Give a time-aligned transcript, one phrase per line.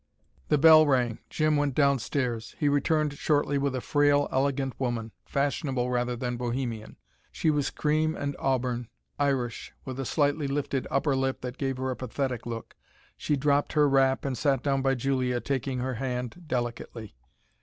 [0.47, 2.55] The bell rang, Jim went downstairs.
[2.57, 6.97] He returned shortly with a frail, elegant woman fashionable rather than bohemian.
[7.31, 8.87] She was cream and auburn,
[9.19, 12.75] Irish, with a slightly lifted upper lip that gave her a pathetic look.
[13.15, 17.15] She dropped her wrap and sat down by Julia, taking her hand delicately.